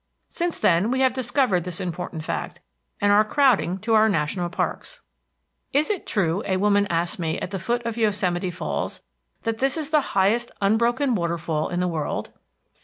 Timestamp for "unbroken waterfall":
10.59-11.69